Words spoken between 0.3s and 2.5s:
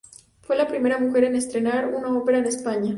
Fue la primera mujer en estrenar una ópera en